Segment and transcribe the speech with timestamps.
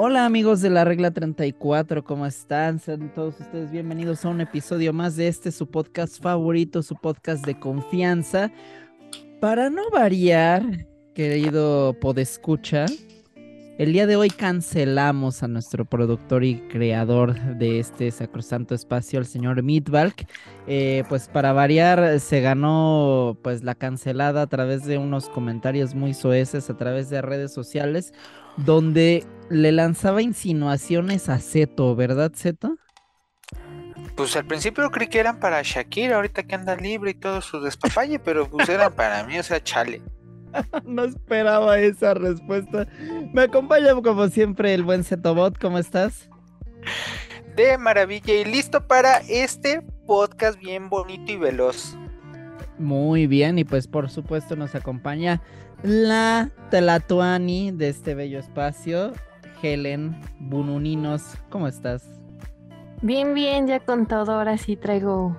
[0.00, 2.78] Hola amigos de la regla 34, ¿cómo están?
[2.78, 7.44] Sean todos ustedes bienvenidos a un episodio más de este, su podcast favorito, su podcast
[7.44, 8.52] de confianza.
[9.40, 12.86] Para no variar, querido podescucha,
[13.78, 19.26] el día de hoy cancelamos a nuestro productor y creador de este sacrosanto espacio, el
[19.26, 20.28] señor Midvalk.
[20.68, 26.14] Eh, pues para variar, se ganó pues la cancelada a través de unos comentarios muy
[26.14, 28.12] soeces a través de redes sociales,
[28.64, 32.76] donde le lanzaba insinuaciones a Zeto, ¿verdad, Zeto?
[34.14, 37.60] Pues al principio creí que eran para Shakira, ahorita que anda libre y todo su
[37.60, 40.02] despapalle, pero pues eran para mí, o sea, chale.
[40.84, 42.86] no esperaba esa respuesta.
[43.32, 46.28] Me acompaña como siempre el buen Zetobot, ¿cómo estás?
[47.56, 51.96] De maravilla y listo para este podcast bien bonito y veloz.
[52.78, 55.40] Muy bien, y pues por supuesto nos acompaña
[55.82, 59.12] la Telatuani de este bello espacio,
[59.62, 61.36] Helen Bununinos.
[61.50, 62.04] ¿Cómo estás?
[63.02, 65.36] Bien, bien, ya con todo, ahora sí traigo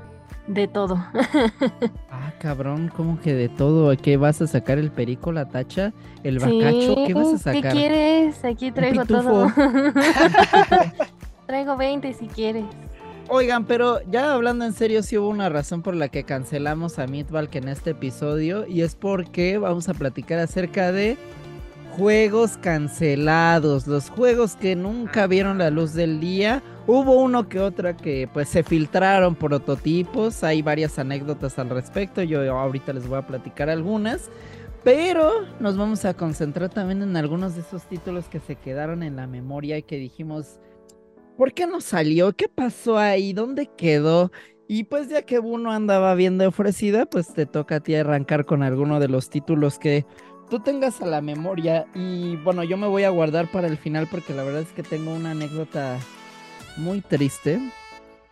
[0.48, 0.96] de todo.
[2.12, 3.96] ah, cabrón, ¿cómo que de todo?
[3.98, 4.78] ¿Qué vas a sacar?
[4.78, 6.96] ¿El perico, la tacha, el bacacho?
[7.06, 7.62] ¿Qué vas a sacar?
[7.62, 8.44] ¿Qué quieres?
[8.46, 9.52] Aquí traigo todo.
[11.48, 12.66] traigo 20 si quieres.
[13.32, 17.06] Oigan, pero ya hablando en serio, sí hubo una razón por la que cancelamos a
[17.06, 21.16] Meatball en este episodio y es porque vamos a platicar acerca de
[21.96, 26.64] juegos cancelados, los juegos que nunca vieron la luz del día.
[26.88, 32.58] Hubo uno que otra que pues se filtraron prototipos, hay varias anécdotas al respecto, yo
[32.58, 34.32] ahorita les voy a platicar algunas,
[34.84, 39.18] pero nos vamos a concentrar también en algunos de esos títulos que se quedaron en
[39.18, 40.60] la memoria y que dijimos,
[41.40, 42.36] ¿por qué no salió?
[42.36, 43.32] ¿Qué pasó ahí?
[43.32, 44.30] ¿Dónde quedó?
[44.68, 48.46] Y pues ya que uno andaba bien de ofrecida, pues te toca a ti arrancar
[48.46, 50.06] con alguno de los títulos que
[50.50, 51.88] tú tengas a la memoria.
[51.96, 54.84] Y bueno, yo me voy a guardar para el final porque la verdad es que
[54.84, 55.98] tengo una anécdota
[56.76, 57.58] muy triste,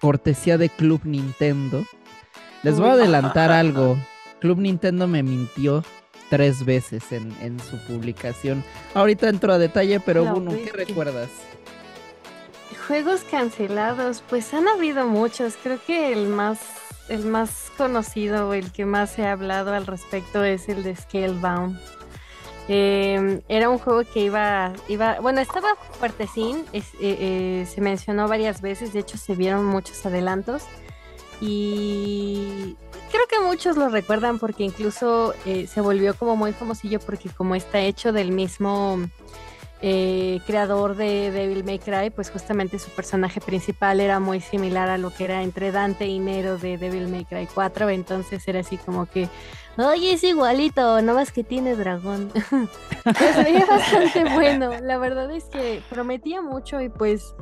[0.01, 1.85] cortesía de Club Nintendo.
[2.61, 3.97] Les voy a adelantar algo.
[4.41, 5.81] Club Nintendo me mintió
[6.29, 8.65] tres veces en, su publicación.
[8.93, 11.29] Ahorita entro a detalle, pero bueno, ¿qué recuerdas?
[12.87, 15.55] Juegos cancelados, pues han habido muchos.
[15.61, 16.59] Creo que el más,
[17.09, 21.77] el más conocido, el que más se ha hablado al respecto es el de Scalebound.
[22.69, 28.61] Em, era un juego que iba, iba, bueno, estaba fuertecín, eh, eh, se mencionó varias
[28.61, 30.63] veces, de hecho se vieron muchos adelantos
[31.39, 32.75] y
[33.09, 37.55] creo que muchos lo recuerdan porque incluso eh, se volvió como muy famosillo porque como
[37.55, 38.99] está hecho del mismo
[39.81, 44.97] eh, creador de Devil May Cry, pues justamente su personaje principal era muy similar a
[44.97, 48.77] lo que era entre Dante y Nero de Devil May Cry 4, entonces era así
[48.77, 49.29] como que,
[49.77, 52.31] oye, es igualito, no más que tiene dragón.
[53.03, 57.35] pues bastante bueno, la verdad es que prometía mucho y pues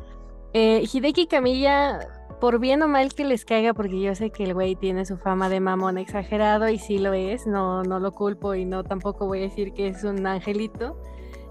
[0.53, 1.99] eh, Hideki Kamiya,
[2.41, 5.15] por bien o mal que les caiga, porque yo sé que el güey tiene su
[5.15, 9.25] fama de mamón exagerado y sí lo es, no, no lo culpo y no tampoco
[9.25, 10.97] voy a decir que es un angelito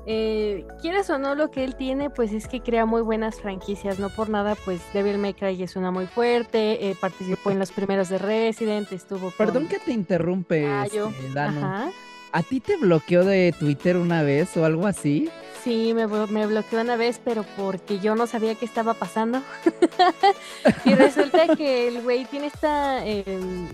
[0.07, 3.99] eh, quieras o no, lo que él tiene, pues es que crea muy buenas franquicias.
[3.99, 6.91] No por nada, pues Devil May Cry es una muy fuerte.
[6.91, 9.31] Eh, participó en los primeros de Resident, estuvo.
[9.31, 10.87] Perdón que te interrumpe, ah,
[11.33, 11.93] Dano.
[12.33, 15.31] ¿A ti te bloqueó de Twitter una vez o algo así?
[15.63, 19.41] Sí, me, me bloqueó una vez, pero porque yo no sabía qué estaba pasando.
[20.85, 23.69] y resulta que el güey tiene esta em,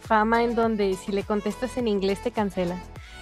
[0.00, 2.76] fama en donde si le contestas en inglés te cancela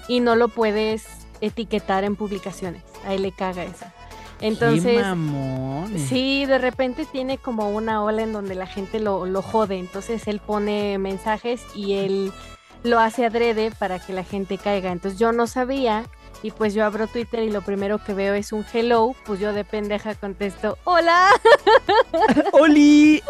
[0.09, 2.82] y no lo puedes etiquetar en publicaciones.
[3.06, 3.87] Ahí le caga eso.
[4.41, 5.04] Entonces,
[6.09, 9.78] sí, de repente tiene como una ola en donde la gente lo, lo jode.
[9.78, 12.32] Entonces él pone mensajes y él
[12.84, 14.93] lo hace adrede para que la gente caiga.
[14.93, 16.04] Entonces yo no sabía
[16.43, 19.53] y pues yo abro Twitter y lo primero que veo es un hello, pues yo
[19.53, 21.31] de pendeja contesto, hola.
[22.53, 23.22] ¡Oli!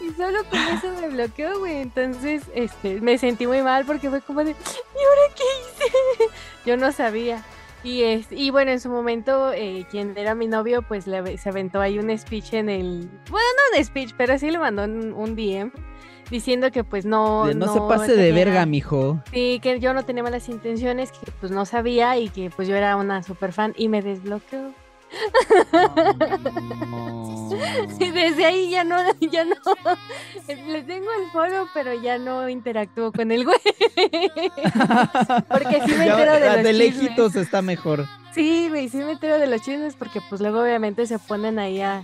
[0.00, 1.76] y solo con eso me bloqueó, güey.
[1.76, 6.32] Entonces, este, me sentí muy mal porque fue como de, ¿y ahora qué hice?
[6.66, 7.44] yo no sabía.
[7.84, 11.48] Y, es, y bueno, en su momento, eh, quien era mi novio, pues le, se
[11.48, 13.08] aventó ahí un speech en el...
[13.30, 15.70] Bueno, no un speech, pero sí le mandó un, un DM
[16.30, 17.52] diciendo que pues no...
[17.54, 19.22] no, se pase de verga, mijo.
[19.32, 22.76] Sí, que yo no tenía malas intenciones, que pues no sabía y que pues yo
[22.76, 24.72] era una super fan y me desbloqueó.
[27.98, 29.54] y desde ahí ya no, ya no,
[30.48, 33.58] le tengo el foro, pero ya no interactúo con el güey.
[35.48, 38.06] porque sí me entero de los De lejitos está mejor.
[38.34, 41.80] Sí, güey, sí me entero de los chismes porque pues luego obviamente se ponen ahí
[41.80, 42.02] a,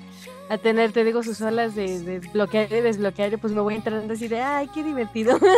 [0.49, 4.13] a tener, te digo, sus olas de, de bloquear y desbloquear, pues me voy entrando
[4.13, 5.39] así de, ay, qué divertido.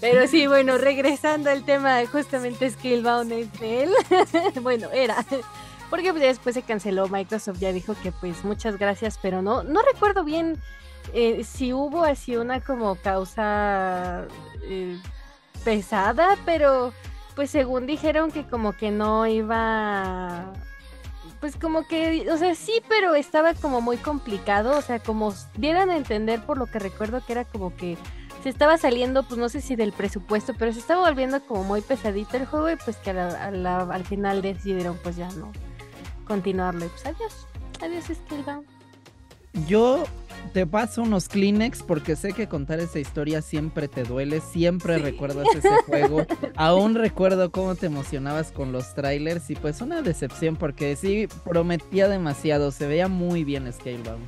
[0.00, 3.90] Pero sí, bueno, regresando al tema, justamente Scalebound es de él.
[4.62, 5.24] bueno, era.
[5.88, 9.80] Porque pues, después se canceló, Microsoft ya dijo que pues muchas gracias, pero no, no
[9.82, 10.60] recuerdo bien
[11.14, 14.26] eh, si hubo así una como causa
[14.64, 14.98] eh,
[15.64, 16.92] pesada, pero
[17.34, 20.52] pues según dijeron que como que no iba
[21.40, 25.90] pues como que, o sea, sí, pero estaba como muy complicado, o sea, como dieran
[25.90, 27.96] a entender por lo que recuerdo que era como que
[28.42, 31.80] se estaba saliendo, pues no sé si del presupuesto, pero se estaba volviendo como muy
[31.80, 35.52] pesadito el juego y pues que al final decidieron pues ya no
[36.26, 37.46] continuarlo y pues adiós,
[37.82, 38.66] adiós Skillbound.
[39.66, 40.04] Yo
[40.52, 45.46] te paso unos Kleenex porque sé que contar esa historia siempre te duele, siempre recuerdas
[45.54, 46.26] ese juego.
[46.56, 52.08] Aún recuerdo cómo te emocionabas con los trailers y pues una decepción porque sí prometía
[52.08, 54.26] demasiado, se veía muy bien Scalebound.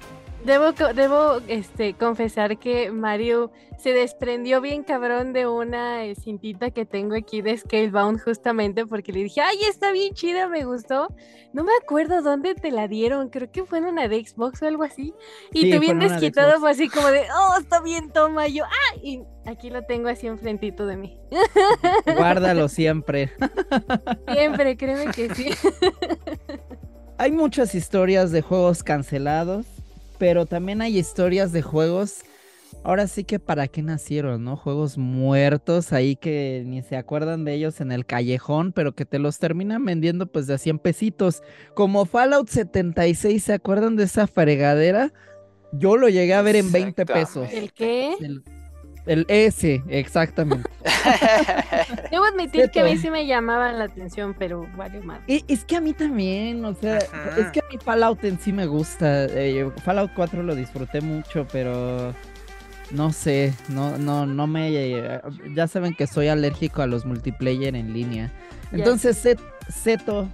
[0.49, 6.87] Debo, debo este, confesar que Mario se desprendió bien cabrón de una eh, cintita que
[6.87, 11.09] tengo aquí de Scalebound justamente porque le dije, ay, está bien chida, me gustó.
[11.53, 14.67] No me acuerdo dónde te la dieron, creo que fue en una de Xbox o
[14.67, 15.12] algo así.
[15.53, 18.49] Y tú bien desquitado fue así como de, oh, está bien, toma.
[18.49, 21.19] yo, ah, y aquí lo tengo así enfrentito de mí.
[22.17, 23.33] Guárdalo siempre.
[24.33, 25.50] Siempre, créeme que sí.
[27.19, 29.67] Hay muchas historias de juegos cancelados
[30.19, 32.23] pero también hay historias de juegos.
[32.85, 34.56] Ahora sí que para qué nacieron, ¿no?
[34.56, 39.19] Juegos muertos ahí que ni se acuerdan de ellos en el callejón, pero que te
[39.19, 41.43] los terminan vendiendo pues de a 100 pesitos.
[41.75, 45.12] Como Fallout 76, ¿se acuerdan de esa fregadera?
[45.73, 47.49] Yo lo llegué a ver en 20 pesos.
[47.53, 48.14] ¿El qué?
[48.21, 48.43] El
[49.09, 50.69] S, exactamente.
[52.11, 55.21] Debo admitir que a mí sí me llamaba la atención, pero vale más.
[55.27, 58.67] Es que a mí también, o sea, es que a mí Fallout en sí me
[58.67, 59.25] gusta.
[59.25, 62.15] Eh, Fallout 4 lo disfruté mucho, pero
[62.91, 65.21] no sé, no, no, no me.
[65.55, 68.31] ya saben que soy alérgico a los multiplayer en línea.
[68.73, 69.27] Entonces,
[69.71, 70.29] Zeto,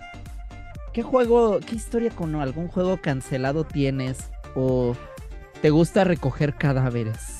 [0.93, 4.31] ¿qué juego, qué historia con algún juego cancelado tienes?
[4.57, 4.97] ¿O
[5.63, 7.39] te gusta recoger cadáveres?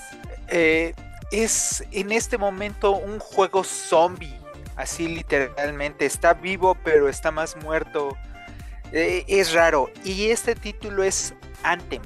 [0.49, 0.95] Eh,
[1.43, 4.39] es en este momento un juego zombie,
[4.77, 6.07] así literalmente.
[6.07, 8.17] Está vivo, pero está más muerto.
[8.93, 9.91] Eh, es raro.
[10.05, 12.03] Y este título es Anthem.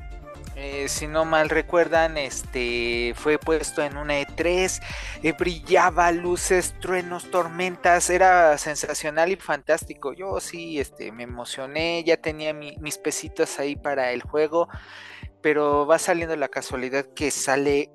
[0.61, 4.83] Eh, si no mal recuerdan, este fue puesto en una E3,
[5.23, 10.15] eh, brillaba luces, truenos, tormentas, era sensacional y fantástico.
[10.15, 14.69] Yo sí, este, me emocioné, ya tenía mis pesitos ahí para el juego,
[15.43, 17.93] pero va saliendo la casualidad que sale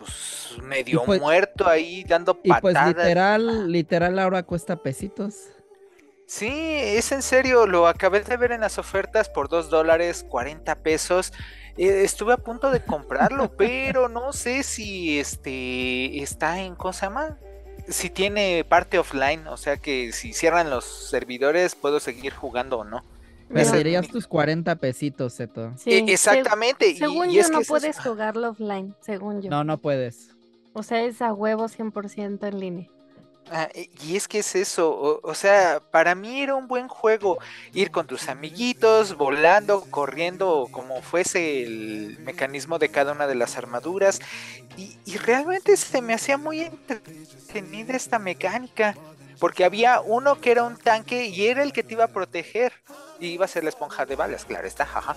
[0.00, 2.58] pues medio pues muerto ahí dando patadas.
[2.58, 5.34] Y pues literal, literal ahora cuesta pesitos.
[6.26, 10.76] Sí, es en serio, lo acabé de ver en las ofertas por 2 dólares, 40
[10.76, 11.32] pesos.
[11.76, 17.32] Eh, estuve a punto de comprarlo, pero no sé si este está en cosa más.
[17.88, 22.84] Si tiene parte offline, o sea que si cierran los servidores puedo seguir jugando o
[22.84, 23.04] no.
[23.50, 25.72] Me darías tus 40 pesitos, Zeto.
[25.76, 26.94] Sí, e, exactamente.
[26.96, 29.50] según yo, no puedes jugarlo offline, según yo.
[29.50, 30.30] No, no puedes.
[30.72, 32.88] O sea, es a huevo 100% en línea.
[33.50, 37.38] Ah, e, y es que es eso, o, sea, para mí era un buen juego
[37.72, 43.56] ir con tus amiguitos, volando, corriendo, como fuese el mecanismo de cada una de las
[43.56, 44.20] armaduras,
[44.76, 48.94] y, y realmente se me hacía muy entretenida esta mecánica,
[49.40, 52.72] porque había uno que era un tanque y era el que te iba a proteger.
[53.20, 55.16] Y iba a ser la esponja de balas, claro está, jaja.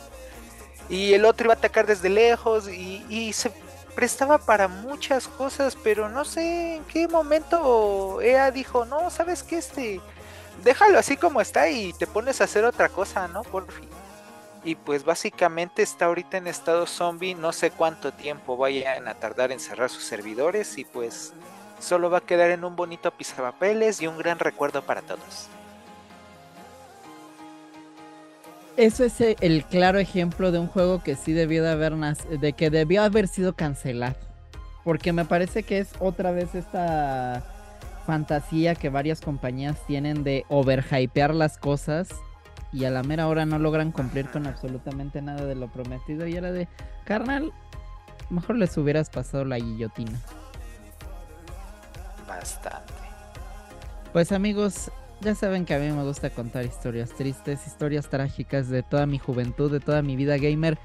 [0.89, 3.51] Y el otro iba a atacar desde lejos y, se
[3.95, 9.57] prestaba para muchas cosas, pero no sé en qué momento EA dijo, no, sabes que
[9.57, 10.01] este,
[10.63, 13.43] déjalo así como está y te pones a hacer otra cosa, ¿no?
[13.43, 13.87] Por fin.
[14.63, 19.51] Y pues básicamente está ahorita en estado zombie, no sé cuánto tiempo vayan a tardar
[19.51, 21.33] en cerrar sus servidores y pues
[21.79, 25.49] solo va a quedar en un bonito pisapapeles y un gran recuerdo para todos.
[28.75, 32.53] Eso es e, el claro ejemplo de un juego que sí debió de haber de
[32.53, 34.15] que debió haber sido cancelado.
[34.83, 37.43] Porque me parece que es otra vez esta
[38.05, 42.09] fantasía que varias compañías tienen de overhypear las cosas
[42.73, 46.27] y a la mera hora no logran cumplir con absolutamente nada de lo prometido.
[46.27, 46.67] Y era de,
[47.05, 47.53] carnal,
[48.29, 50.19] mejor les hubieras pasado la guillotina.
[52.27, 52.93] Bastante.
[54.11, 54.91] Pues amigos,
[55.23, 59.19] ya saben que a mí me gusta contar historias tristes, historias trágicas de toda mi
[59.19, 60.77] juventud, de toda mi vida gamer.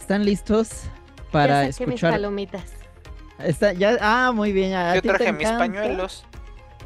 [0.00, 0.84] ¿Están listos
[1.30, 2.12] para escuchar?
[2.12, 2.64] Mis palomitas.
[3.38, 4.72] Está, ya, ah, muy bien.
[4.94, 6.24] Yo traje mis pañuelos.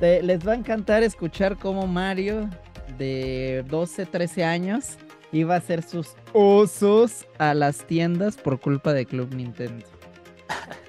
[0.00, 2.50] les va a encantar escuchar cómo Mario,
[2.98, 4.98] de 12, 13 años,
[5.30, 9.86] iba a hacer sus osos a las tiendas por culpa de Club Nintendo.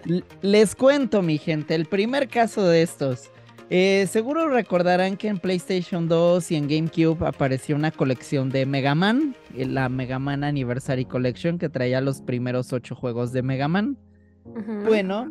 [0.42, 3.30] Les cuento, mi gente, el primer caso de estos.
[3.70, 8.94] Eh, seguro recordarán que en PlayStation 2 y en GameCube apareció una colección de Mega
[8.94, 13.68] Man, eh, la Mega Man Anniversary Collection que traía los primeros ocho juegos de Mega
[13.68, 13.98] Man.
[14.86, 15.30] Bueno,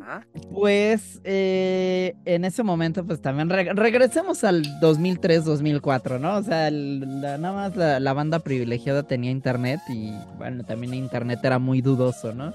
[0.51, 6.39] pues eh, en ese momento, pues también regresemos al 2003-2004, ¿no?
[6.39, 11.83] O sea, nada más la, banda privilegiada tenía internet y bueno, también internet era muy
[11.83, 12.55] dudoso, ¿no?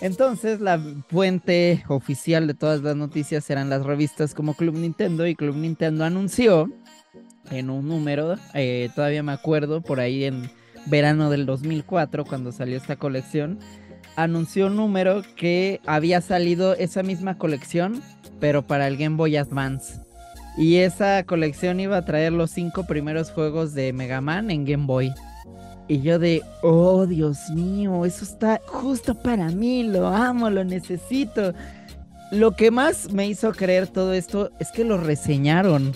[0.00, 5.36] Entonces, la fuente oficial de todas las noticias eran las revistas como Club Nintendo y
[5.36, 6.68] Club Nintendo anunció
[7.50, 10.50] en un número, eh, todavía me acuerdo, por ahí en
[10.86, 13.58] verano del 2004, cuando salió esta colección,
[14.16, 18.02] anunció un número que había salido esa misma colección,
[18.40, 20.00] pero para el Game Boy Advance.
[20.56, 24.86] Y esa colección iba a traer los cinco primeros juegos de Mega Man en Game
[24.86, 25.12] Boy.
[25.88, 31.54] Y yo de, oh Dios mío, eso está justo para mí, lo amo, lo necesito.
[32.30, 35.92] Lo que más me hizo creer todo esto es que lo reseñaron.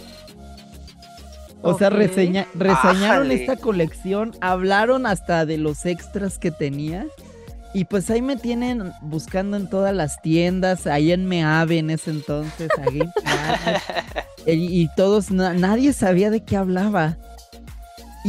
[1.62, 7.06] O sea, reseñaron esta colección, hablaron hasta de los extras que tenía.
[7.74, 12.10] Y pues ahí me tienen buscando en todas las tiendas, ahí en Meave en ese
[12.10, 12.70] entonces,
[14.46, 17.18] y, y, todos, nadie sabía de qué hablaba.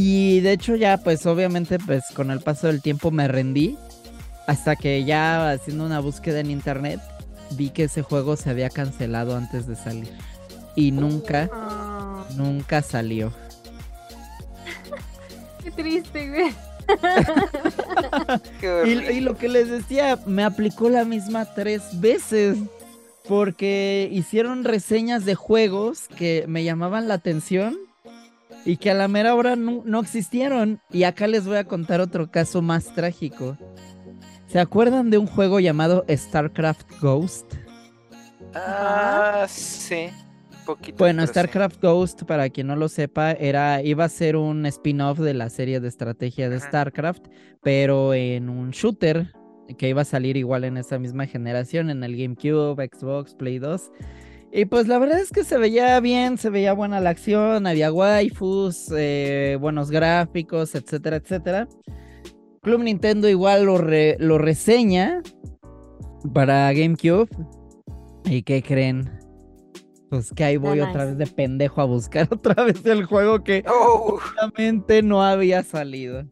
[0.00, 3.76] Y de hecho ya, pues obviamente, pues con el paso del tiempo me rendí.
[4.46, 7.00] Hasta que ya haciendo una búsqueda en internet,
[7.50, 10.12] vi que ese juego se había cancelado antes de salir.
[10.76, 12.24] Y nunca, ah.
[12.36, 13.32] nunca salió.
[15.64, 16.54] Qué triste, güey.
[19.16, 22.56] y, lo que les decía, me aplicó la misma tres veces.
[23.26, 27.76] Porque hicieron reseñas de juegos que me llamaban la atención
[28.68, 30.80] y que a la mera hora no, existieron.
[30.90, 33.56] Y acá les voy a contar otro caso más trágico.
[34.46, 37.54] ¿Se acuerdan de un juego llamado StarCraft Ghost?
[38.54, 40.10] Ah, sí
[40.98, 45.34] bueno, StarCraft Ghost, para quien no lo sepa, era, iba a ser un spin-off de
[45.34, 47.26] la serie de estrategia de StarCraft,
[47.62, 49.32] pero en un shooter
[49.78, 53.90] que iba a salir igual en esa misma generación, en el GameCube, Xbox, Play 2.
[54.50, 57.92] Y pues la verdad es que se veía bien, se veía buena la acción, había
[57.92, 61.68] waifus, eh, buenos gráficos, etcétera, etcétera.
[62.62, 65.22] Club Nintendo igual lo, lo reseña
[66.32, 67.28] para GameCube.
[68.24, 69.10] ¿Y qué creen?
[70.10, 73.62] Pues que ahí voy otra vez de pendejo a buscar otra vez el juego que
[73.68, 74.18] oh.
[75.02, 76.24] no había salido.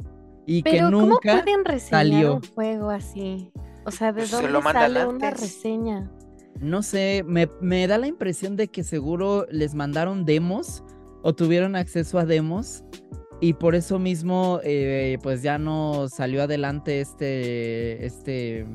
[0.46, 3.52] Y que nunca ¿cómo pueden reseñar un juego así?
[3.84, 6.10] O sea, ¿de pues dónde sale una reseña?
[6.60, 10.82] No sé, me, me, da la impresión de que seguro les mandaron demos
[11.22, 12.84] o tuvieron acceso a demos
[13.40, 18.66] y por eso mismo eh, pues ya no salió adelante este, este,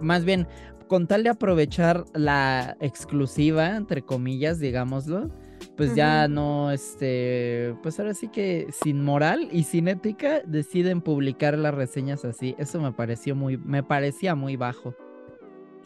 [0.00, 0.46] más bien
[0.88, 5.30] con tal de aprovechar la exclusiva, entre comillas, digámoslo,
[5.76, 11.56] pues ya no, este, pues ahora sí que sin moral y sin ética deciden publicar
[11.58, 12.54] las reseñas así.
[12.58, 14.94] Eso me pareció muy, me parecía muy bajo.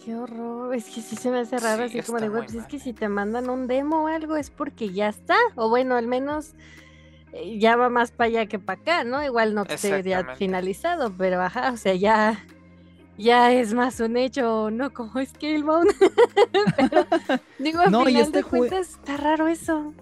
[0.05, 2.79] Qué horror, es que sí se me hace raro, así como de, pues es que
[2.79, 6.55] si te mandan un demo o algo es porque ya está, o bueno, al menos
[7.33, 9.25] eh, ya va más para allá que para acá, ¿no?
[9.25, 12.45] Igual no sería finalizado, pero ajá, o sea, ya
[13.19, 15.91] ya es más un hecho, no como Scalebound.
[16.77, 17.07] Pero,
[17.59, 19.93] digo, a no, final este de cuentas está raro eso.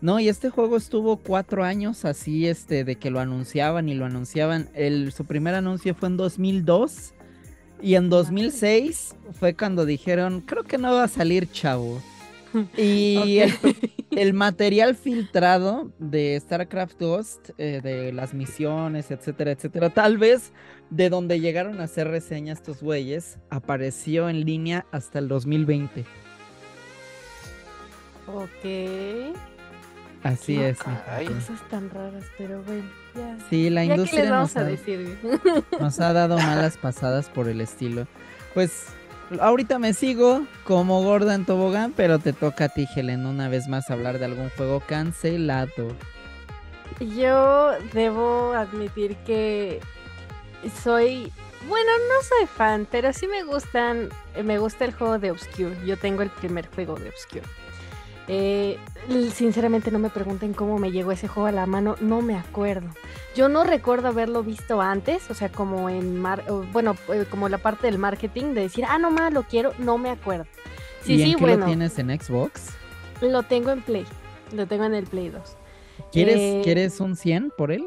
[0.00, 4.04] No, y este juego estuvo cuatro años así, este, de que lo anunciaban y lo
[4.04, 4.68] anunciaban.
[4.74, 7.14] El, su primer anuncio fue en 2002
[7.82, 12.00] y en 2006 fue cuando dijeron, creo que no va a salir chavo.
[12.76, 13.38] Y
[14.10, 20.52] el, material filtrado de StarCraft Ghost, eh, de las misiones, etcétera, etcétera, tal vez
[20.90, 26.04] de donde llegaron a hacer reseñas estos güeyes, apareció en línea hasta el 2020.
[28.26, 29.34] Ok.
[30.22, 30.78] Así es.
[30.78, 33.36] Cosas tan raras, pero bueno, ya.
[33.48, 35.18] Sí, la industria nos, ha, decir?
[35.80, 38.06] nos ha dado malas pasadas por el estilo.
[38.54, 38.86] Pues
[39.40, 43.68] ahorita me sigo como gorda en tobogán, pero te toca a ti, Helen, una vez
[43.68, 45.88] más hablar de algún juego cancelado.
[47.00, 49.80] Yo debo admitir que
[50.82, 51.32] soy,
[51.68, 54.10] bueno, no soy fan, pero sí me gustan,
[54.44, 55.76] me gusta el juego de Obscure.
[55.86, 57.46] Yo tengo el primer juego de Obscure.
[58.28, 58.78] Eh,
[59.34, 62.88] sinceramente no me pregunten cómo me llegó ese juego a la mano, no me acuerdo.
[63.34, 67.58] Yo no recuerdo haberlo visto antes, o sea, como en, mar bueno, eh, como la
[67.58, 70.46] parte del marketing de decir, ah, no más, lo quiero, no me acuerdo.
[71.02, 72.70] Sí, ¿Y en qué lo tienes en Xbox?
[73.20, 74.04] Lo tengo en Play,
[74.52, 75.56] lo tengo en el Play 2.
[76.12, 77.84] ¿Quieres, eh, ¿quieres un 100 por él?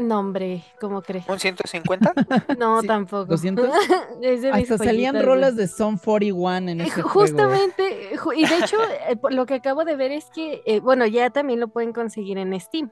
[0.00, 1.28] No, hombre, ¿cómo crees?
[1.28, 2.12] ¿Un 150?
[2.58, 3.26] No, Sí, tampoco.
[3.26, 3.68] 200.
[4.22, 7.08] Es de mis Hasta salían rolas de Son 41 en ese juego.
[7.10, 8.76] Justamente, ju- y de hecho,
[9.08, 12.38] eh, lo que acabo de ver es que, eh, bueno, ya también lo pueden conseguir
[12.38, 12.90] en Steam,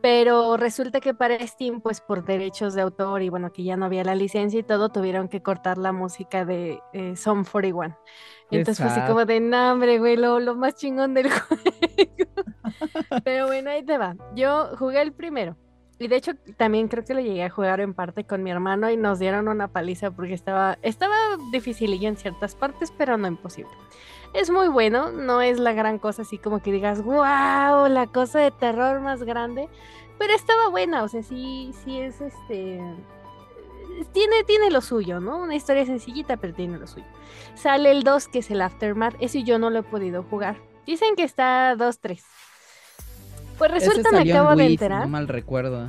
[0.00, 3.84] pero resulta que para Steam, pues por derechos de autor y bueno, que ya no
[3.86, 7.96] había la licencia y todo, tuvieron que cortar la música de eh, Song 41.
[8.50, 11.62] Qué Entonces fue así como de, "No, hombre, güey, lo, lo más chingón del juego.
[13.24, 14.16] Pero bueno, ahí te va.
[14.34, 15.56] Yo jugué el primero.
[16.02, 18.90] Y de hecho también creo que lo llegué a jugar en parte con mi hermano
[18.90, 21.14] y nos dieron una paliza porque estaba, estaba
[21.52, 23.70] dificilillo en ciertas partes, pero no imposible.
[24.34, 28.40] Es muy bueno, no es la gran cosa así como que digas, wow, la cosa
[28.40, 29.68] de terror más grande,
[30.18, 32.80] pero estaba buena, o sea, sí, sí es este...
[34.12, 35.38] Tiene, tiene lo suyo, ¿no?
[35.38, 37.06] Una historia sencillita, pero tiene lo suyo.
[37.54, 40.56] Sale el 2, que es el Aftermath, ese yo no lo he podido jugar.
[40.86, 42.22] Dicen que está 2-3.
[43.62, 45.02] Pues resulta, me en acabo de enterar.
[45.02, 45.86] No mal recuerdo.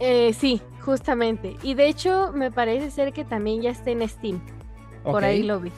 [0.00, 1.56] Eh, sí, justamente.
[1.62, 4.38] Y de hecho, me parece ser que también ya está en Steam.
[5.02, 5.72] Por ahí lo vi.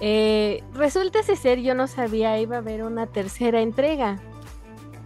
[0.00, 4.18] Eh, resulta ser, yo no sabía, iba a haber una tercera entrega.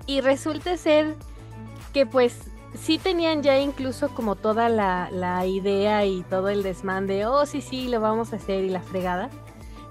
[0.06, 1.16] Y resulta ser
[1.92, 2.38] que pues
[2.72, 7.44] sí tenían ya incluso como toda la, la idea y todo el desmán de, oh,
[7.44, 9.28] sí, sí, lo vamos a hacer y la fregada.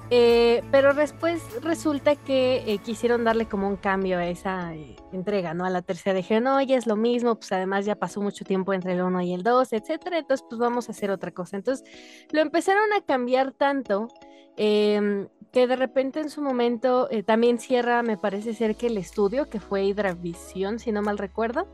[0.10, 5.53] Eh, pero después resulta que eh, quisieron darle como un cambio a esa eh, entrega,
[5.53, 5.65] ¿no?
[5.65, 8.74] A la tercera dijeron, no, ya es lo mismo, pues además ya pasó mucho tiempo
[8.74, 11.57] entre el 1 y el 2, etcétera, entonces pues vamos a hacer otra cosa.
[11.57, 11.86] Entonces
[12.31, 14.10] lo empezaron a cambiar tanto
[14.57, 19.50] em, que de repente en su momento también cierra, me parece ser que el estudio,
[19.50, 21.67] que fue Hydravisión, si no mal recuerdo.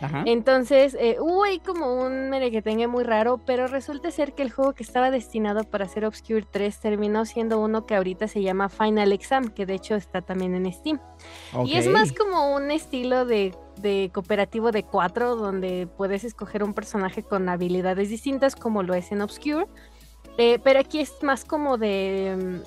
[0.00, 0.22] Ajá.
[0.26, 4.74] Entonces, eh, hubo ahí como un merequetengue muy raro, pero resulta ser que el juego
[4.74, 9.12] que estaba destinado para ser Obscure 3 terminó siendo uno que ahorita se llama Final
[9.12, 11.00] Exam, que de hecho está también en Steam.
[11.64, 16.74] Y es más como un estilo de, de cooperativo de cuatro, donde puedes escoger un
[16.74, 19.66] personaje con habilidades distintas, como lo es en Obscure.
[20.38, 22.60] Eh, pero aquí es más como de.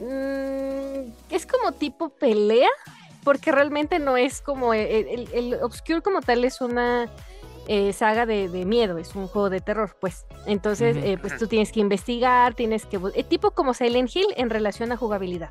[0.00, 2.68] mm, es como tipo pelea,
[3.28, 4.72] porque realmente no es como.
[4.72, 7.10] El, el- el Obscure como tal es una.
[7.68, 10.26] Eh, saga de, de miedo, es un juego de terror, pues.
[10.46, 11.06] Entonces, Ujú.
[11.06, 12.98] eh, pues tú tienes que investigar, tienes que...
[13.14, 15.50] eh, tipo como Silent Hill en relación a jugabilidad.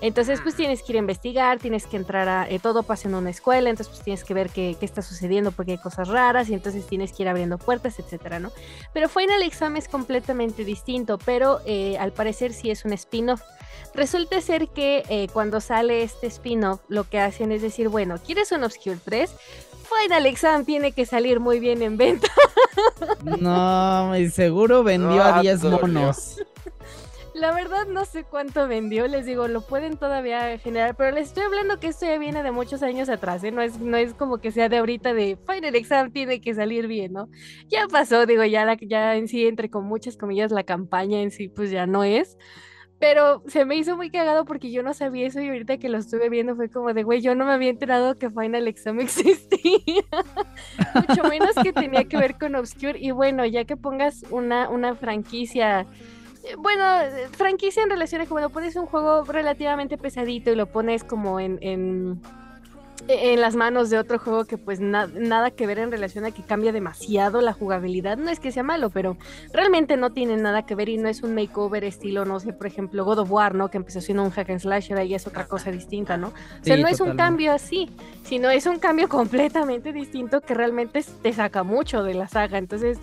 [0.00, 2.50] Entonces, pues tienes que ir a investigar, tienes que entrar a...
[2.50, 5.52] eh, todo pasa en una escuela, entonces pues tienes que ver qué, qué está sucediendo
[5.52, 8.50] porque hay cosas raras y entonces tienes que ir abriendo puertas, etcétera, ¿no?
[8.92, 13.42] Pero Final Exam es completamente distinto, pero eh, al parecer sí es un spin-off.
[13.94, 18.64] Resulta ser que cuando sale este spin-off, lo que hacen es decir, bueno, ¿quieres un
[18.64, 19.30] Obscure 3?
[20.02, 22.28] Final Exam tiene que salir muy bien en venta.
[23.40, 25.78] No, y seguro vendió a Ah, 10 dolió.
[25.80, 26.42] monos.
[27.34, 31.42] La verdad no sé cuánto vendió, les digo, lo pueden todavía generar, pero les estoy
[31.42, 33.50] hablando que esto ya viene de muchos años atrás, ¿eh?
[33.50, 36.86] no, es, no es como que sea de ahorita de Final Exam tiene que salir
[36.86, 37.28] bien, ¿no?
[37.68, 41.32] Ya pasó, digo, ya, la, ya en sí, entre con muchas comillas, la campaña en
[41.32, 42.38] sí, pues ya no es.
[43.04, 45.98] Pero se me hizo muy cagado porque yo no sabía eso y ahorita que lo
[45.98, 50.04] estuve viendo fue como de, güey, yo no me había enterado que Final Exam existía.
[50.94, 52.98] Mucho menos que tenía que ver con Obscure.
[52.98, 55.86] Y bueno, ya que pongas una, una franquicia
[56.44, 56.82] eh, bueno,
[57.32, 61.38] franquicia en relación a que, bueno, pones un juego relativamente pesadito y lo pones como
[61.40, 62.22] en, en,
[63.08, 66.30] en las manos de otro juego que pues na- nada que ver en relación a
[66.30, 68.16] que cambia demasiado la jugabilidad.
[68.16, 69.16] No es que sea malo, pero
[69.52, 72.66] realmente no tiene nada que ver y no es un makeover estilo, no sé, por
[72.66, 73.70] ejemplo, God of War, ¿no?
[73.70, 76.28] Que empezó siendo un hack and slasher, ahí es otra cosa distinta, ¿no?
[76.28, 77.90] O sea, no es un cambio así,
[78.24, 82.58] sino es un cambio completamente distinto que realmente te saca mucho de la saga.
[82.58, 82.98] Entonces,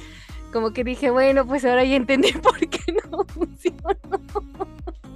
[0.51, 3.95] como que dije, bueno, pues ahora ya entendí por qué no funcionó.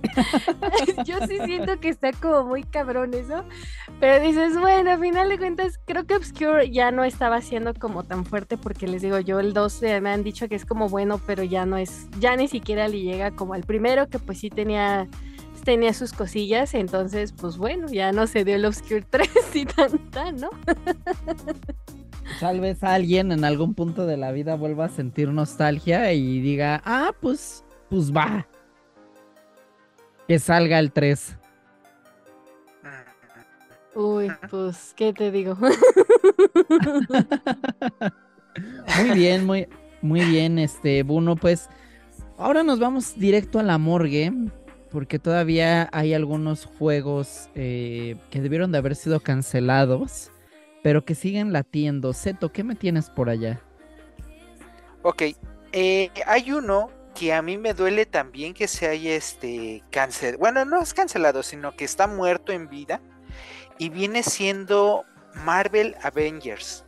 [1.06, 3.44] Yo sí siento que está como muy cabrón eso,
[4.00, 8.04] pero dices, bueno, a final de cuentas, creo que Obscure ya no estaba siendo como
[8.04, 10.90] tan fuerte porque les digo, yo el 2 eh, me han dicho que es como
[10.90, 14.40] bueno, pero ya no es, ya ni siquiera le llega como al primero, que pues
[14.40, 15.08] sí tenía
[15.64, 19.98] tenía sus cosillas, entonces pues bueno, ya no se dio el Obscure 3 y tan
[20.12, 20.50] tan, ¿no?
[22.40, 26.82] Tal vez alguien en algún punto de la vida vuelva a sentir nostalgia y diga,
[26.84, 28.48] ah, pues, pues va.
[30.28, 31.38] Que salga el 3.
[33.96, 35.58] Uy, pues, ¿qué te digo?
[39.00, 39.68] Muy bien, muy,
[40.02, 41.68] muy bien, este, Buno, pues
[42.38, 44.32] ahora nos vamos directo a la morgue,
[44.92, 50.32] porque todavía hay algunos juegos eh, que debieron de haber sido cancelados,
[50.84, 52.14] pero que siguen latiendo.
[52.14, 53.60] Seto, ¿qué me tienes por allá?
[55.02, 55.24] Ok,
[55.74, 60.38] eh, hay uno que a mí me duele también que se haya este cancelado.
[60.38, 63.02] Bueno, no es cancelado, sino que está muerto en vida.
[63.78, 66.86] Y viene siendo Marvel Avengers.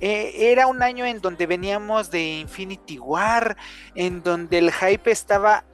[0.00, 3.56] Eh, era un año en donde veníamos de Infinity War,
[3.94, 5.64] en donde el hype estaba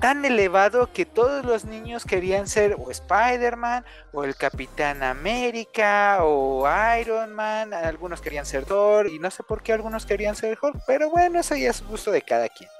[0.00, 6.64] tan elevado que todos los niños querían ser o Spider-Man o el Capitán América o
[7.00, 10.82] Iron Man, algunos querían ser Thor y no sé por qué algunos querían ser Hulk,
[10.86, 12.70] pero bueno, eso ya es gusto de cada quien.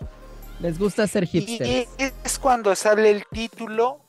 [0.61, 1.69] Les gusta ser hipsters.
[1.69, 1.89] Y
[2.25, 4.01] es cuando sale el título,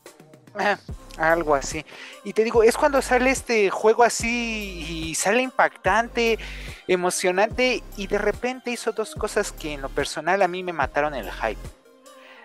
[0.56, 0.78] ah,
[1.18, 1.86] algo así.
[2.24, 6.40] Y te digo, es cuando sale este juego así y sale impactante,
[6.88, 11.14] emocionante y de repente hizo dos cosas que en lo personal a mí me mataron
[11.14, 11.80] el hype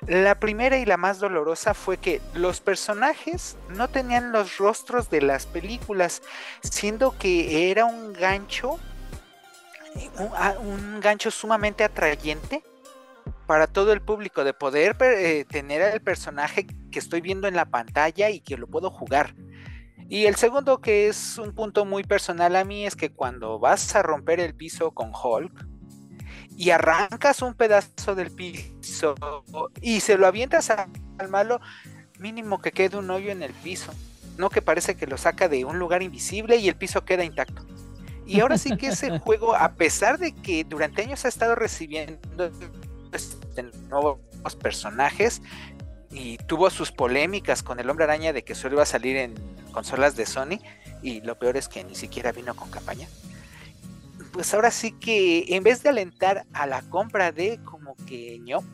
[0.06, 5.22] la primera y la más dolorosa fue que los personajes no tenían los rostros de
[5.22, 6.22] las películas,
[6.62, 8.78] siendo que era un gancho,
[10.60, 12.62] un, gancho sumamente atrayente
[13.46, 17.66] para todo el público de poder eh, tener al personaje que estoy viendo en la
[17.66, 19.34] pantalla y que lo puedo jugar.
[20.08, 23.94] Y el segundo que es un punto muy personal a mí es que cuando vas
[23.94, 25.66] a romper el piso con Hulk,
[26.56, 29.14] y arrancas un pedazo del piso
[29.80, 31.60] y se lo avientas al malo,
[32.18, 33.92] mínimo que quede un hoyo en el piso.
[34.38, 37.64] No que parece que lo saca de un lugar invisible y el piso queda intacto.
[38.26, 42.50] Y ahora sí que ese juego, a pesar de que durante años ha estado recibiendo
[43.14, 44.18] este, nuevos
[44.60, 45.42] personajes
[46.10, 49.34] y tuvo sus polémicas con el hombre araña de que solo iba a salir en
[49.72, 50.60] consolas de Sony,
[51.02, 53.08] y lo peor es que ni siquiera vino con campaña
[54.34, 58.64] pues ahora sí que en vez de alentar a la compra de como que ño,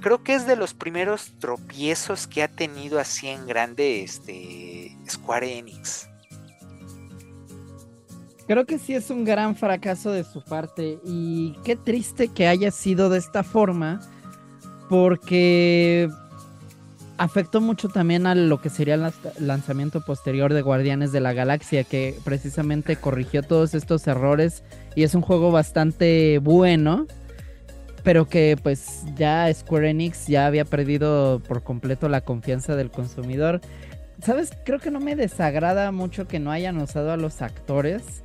[0.00, 5.58] creo que es de los primeros tropiezos que ha tenido así en grande este Square
[5.58, 6.08] Enix.
[8.46, 12.70] Creo que sí es un gran fracaso de su parte y qué triste que haya
[12.70, 14.00] sido de esta forma
[14.90, 16.10] porque
[17.16, 21.84] afectó mucho también a lo que sería el lanzamiento posterior de Guardianes de la Galaxia,
[21.84, 24.62] que precisamente corrigió todos estos errores
[24.94, 27.06] y es un juego bastante bueno,
[28.02, 33.62] pero que pues ya Square Enix ya había perdido por completo la confianza del consumidor.
[34.22, 34.50] ¿Sabes?
[34.64, 38.22] Creo que no me desagrada mucho que no hayan usado a los actores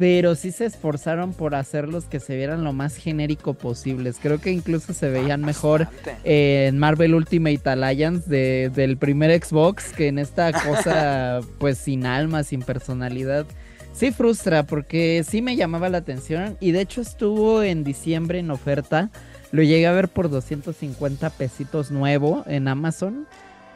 [0.00, 4.16] pero sí se esforzaron por hacerlos que se vieran lo más genérico posibles.
[4.18, 5.88] Creo que incluso se veían mejor
[6.24, 12.62] en Marvel Ultimate Alliance del primer Xbox que en esta cosa pues sin alma, sin
[12.62, 13.44] personalidad.
[13.92, 18.50] Sí frustra porque sí me llamaba la atención y de hecho estuvo en diciembre en
[18.50, 19.10] oferta.
[19.52, 23.26] Lo llegué a ver por 250 pesitos nuevo en Amazon,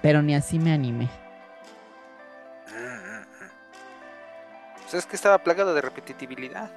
[0.00, 1.23] pero ni así me animé.
[4.92, 6.70] Es que estaba plagado de repetitividad.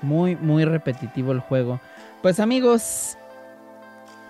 [0.00, 1.80] Muy, muy repetitivo el juego.
[2.22, 3.16] Pues amigos,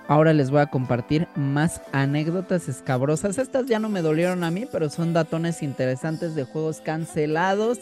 [0.09, 3.39] ahora les voy a compartir más anécdotas escabrosas.
[3.39, 7.81] Estas ya no me dolieron a mí, pero son datones interesantes de juegos cancelados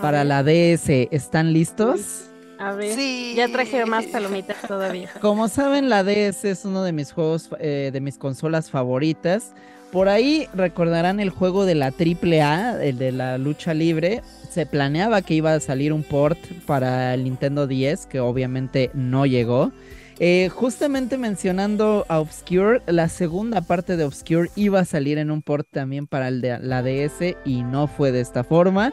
[0.00, 0.88] para la DS.
[1.10, 2.24] ¿Están listos?
[2.58, 3.34] A ver, sí.
[3.36, 5.10] ya traje más palomitas todavía.
[5.20, 9.52] Como saben, la DS es uno de mis juegos, eh, de mis consolas favoritas.
[9.92, 14.22] Por ahí recordarán el juego de la AAA, el de la lucha libre.
[14.50, 19.24] Se planeaba que iba a salir un port para el Nintendo 10, que obviamente no
[19.24, 19.72] llegó.
[20.20, 25.42] Eh, justamente mencionando a Obscure, la segunda parte de Obscure iba a salir en un
[25.42, 28.92] port también para el de la DS y no fue de esta forma.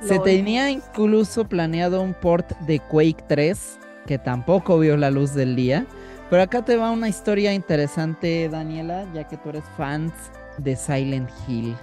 [0.00, 5.56] Se tenía incluso planeado un port de Quake 3 que tampoco vio la luz del
[5.56, 5.86] día.
[6.30, 10.12] Pero acá te va una historia interesante, Daniela, ya que tú eres fan
[10.58, 11.76] de Silent Hill.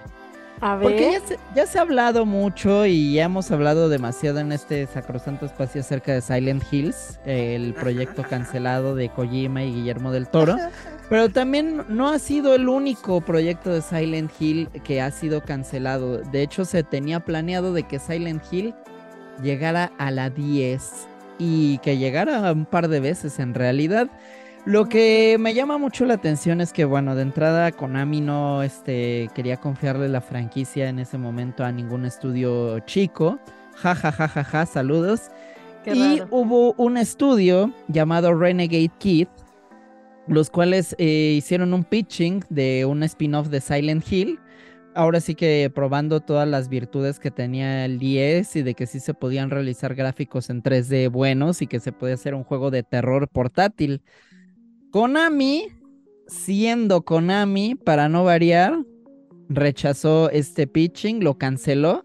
[0.60, 0.84] A ver.
[0.84, 1.20] Porque
[1.56, 6.14] ya se, ha hablado mucho y ya hemos hablado demasiado en este sacrosanto espacio acerca
[6.14, 10.56] de Silent Hills, el proyecto cancelado de Kojima y Guillermo del Toro.
[11.10, 16.20] Pero también no ha sido el único proyecto de Silent Hill que ha sido cancelado.
[16.20, 18.74] De hecho, se tenía planeado de que Silent Hill
[19.42, 24.10] llegara a la 10 y que llegara un par de veces en realidad.
[24.65, 29.30] Lo que me llama mucho la atención es que, bueno, de entrada Konami no este,
[29.36, 33.39] quería confiarle la franquicia en ese momento a ningún estudio chico.
[33.76, 35.32] Ja, ja, ja, ja, ja, saludos.
[35.86, 39.28] y hubo un estudio llamado Renegade Kid,
[40.28, 44.39] los cuales eh, hicieron un pitching de un spin-off de Silent Hill
[44.96, 49.00] ahora sí que probando todas las virtudes que tenía el 10 y de que sí
[49.00, 52.84] se podían realizar gráficos en 3D buenos y que se podía hacer un juego de
[52.84, 54.02] terror portátil.
[54.92, 55.68] Konami,
[56.28, 58.78] siendo Konami, para no variar,
[59.50, 62.04] rechazó este pitching, lo canceló,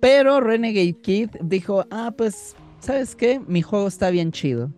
[0.00, 3.40] pero Renegade Kid dijo, ah, pues, ¿sabes qué?
[3.46, 4.70] Mi juego está bien chido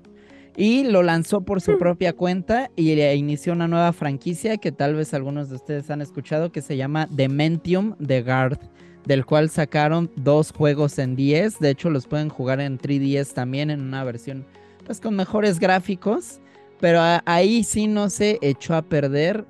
[0.56, 5.14] y lo lanzó por su propia cuenta y inició una nueva franquicia que tal vez
[5.14, 8.58] algunos de ustedes han escuchado que se llama Dementium The Guard.
[9.06, 11.58] del cual sacaron dos juegos en 10.
[11.58, 14.46] De hecho, los pueden jugar en 3DS también en una versión
[14.84, 16.40] pues con mejores gráficos.
[16.80, 19.44] Pero ahí sí no se echó a perder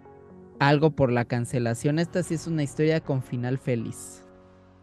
[0.59, 1.99] algo por la cancelación.
[1.99, 4.23] Esta sí es una historia con final feliz.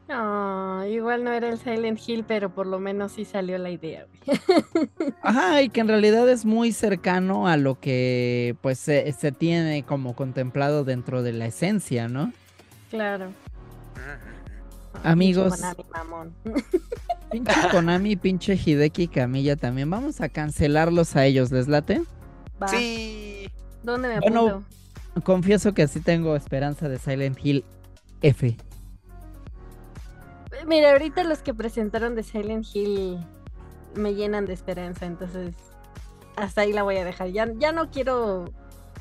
[0.09, 4.07] No, igual no era el Silent Hill, pero por lo menos sí salió la idea.
[5.21, 10.15] Ajá, y que en realidad es muy cercano a lo que pues se, tiene como
[10.15, 12.33] contemplado dentro de la esencia, ¿no?
[12.89, 13.27] Claro.
[15.03, 15.53] Amigos.
[15.53, 16.33] Pinche Konami, mamón.
[17.31, 19.91] Pinche Konami, pinche Hideki Camilla también.
[19.91, 22.01] Vamos a cancelarlos a ellos, ¿les late?
[22.65, 23.47] Sí.
[23.83, 24.65] ¿Dónde me bueno,
[25.23, 27.63] Confieso que sí tengo esperanza de Silent Hill
[28.23, 28.57] F.
[30.65, 33.19] Mira, ahorita los que presentaron de Silent Hill
[33.95, 35.55] me llenan de esperanza, entonces
[36.35, 37.29] hasta ahí la voy a dejar.
[37.29, 38.45] Ya, ya no quiero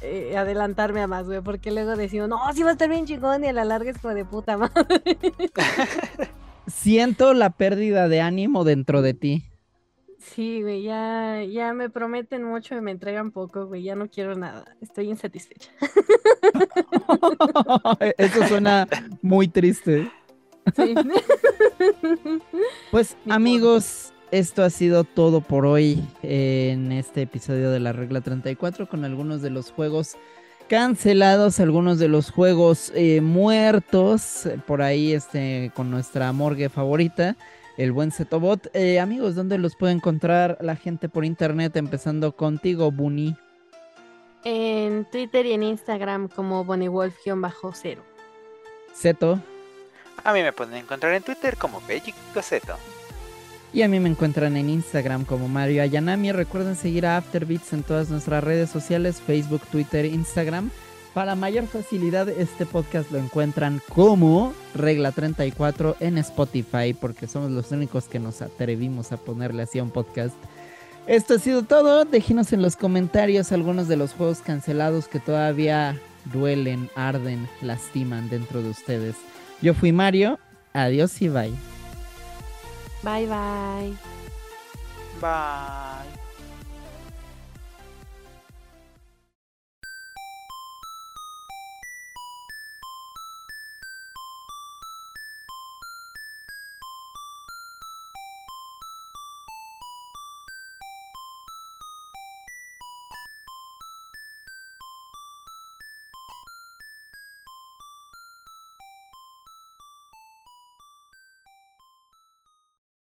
[0.01, 3.45] eh, adelantarme a más, güey, porque luego decimos, no, sí va a estar bien chingón
[3.45, 5.03] y a la larga es como de puta madre.
[6.67, 9.45] Siento la pérdida de ánimo dentro de ti.
[10.19, 14.35] Sí, güey, ya, ya me prometen mucho y me entregan poco, güey, ya no quiero
[14.35, 15.71] nada, estoy insatisfecha.
[18.19, 18.87] Eso suena
[19.23, 20.11] muy triste.
[22.91, 28.89] pues amigos, esto ha sido todo por hoy en este episodio de la regla 34
[28.89, 30.17] con algunos de los juegos
[30.69, 37.37] cancelados, algunos de los juegos eh, muertos por ahí este con nuestra morgue favorita,
[37.77, 38.69] el buen Zetobot.
[38.75, 43.35] Eh, amigos, ¿dónde los puede encontrar la gente por internet empezando contigo, Bunny?
[44.45, 47.99] En Twitter y en Instagram como BonnieWolf-0.
[48.95, 49.41] Zeto.
[50.25, 52.15] A mí me pueden encontrar en Twitter como Bellic
[53.73, 56.33] Y a mí me encuentran en Instagram como Mario Ayanami.
[56.33, 60.71] Recuerden seguir a Afterbeats en todas nuestras redes sociales, Facebook, Twitter, Instagram.
[61.15, 67.73] Para mayor facilidad, este podcast lo encuentran como Regla 34 en Spotify, porque somos los
[67.73, 70.37] únicos que nos atrevimos a ponerle así a un podcast.
[71.07, 72.05] Esto ha sido todo.
[72.05, 75.99] Déjenos en los comentarios algunos de los juegos cancelados que todavía
[76.33, 79.17] duelen, arden, lastiman dentro de ustedes.
[79.61, 80.39] Yo fui Mario.
[80.73, 81.53] Adiós y bye.
[83.03, 83.97] Bye bye.
[85.21, 86.18] Bye.